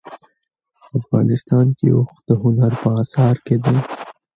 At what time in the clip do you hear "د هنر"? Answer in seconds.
2.27-2.71